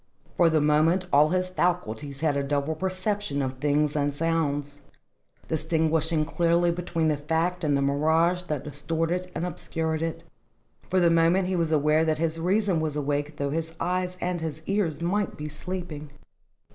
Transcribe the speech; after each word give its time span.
For 0.35 0.49
the 0.49 0.59
moment 0.61 1.05
all 1.13 1.29
his 1.29 1.49
faculties 1.51 2.21
had 2.21 2.35
a 2.35 2.41
double 2.41 2.73
perception 2.73 3.39
of 3.43 3.59
things 3.59 3.95
and 3.95 4.11
sounds, 4.11 4.79
distinguishing 5.47 6.25
clearly 6.25 6.71
between 6.71 7.07
the 7.07 7.17
fact 7.17 7.63
and 7.63 7.77
the 7.77 7.83
mirage 7.83 8.41
that 8.45 8.63
distorted 8.63 9.31
and 9.35 9.45
obscured 9.45 10.01
it. 10.01 10.23
For 10.89 10.99
the 10.99 11.11
moment 11.11 11.47
he 11.49 11.55
was 11.55 11.71
aware 11.71 12.03
that 12.03 12.17
his 12.17 12.39
reason 12.39 12.79
was 12.79 12.95
awake 12.95 13.37
though 13.37 13.51
his 13.51 13.75
eyes 13.79 14.17
and 14.19 14.41
his 14.41 14.63
ears 14.65 15.01
might 15.03 15.37
be 15.37 15.47
sleeping. 15.49 16.09